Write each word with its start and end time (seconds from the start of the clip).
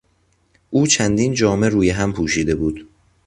او 0.69 0.87
چندین 0.87 1.33
جامه 1.33 1.69
روی 1.69 1.89
هم 1.89 2.13
پوشیده 2.13 2.55
بود. 2.55 2.87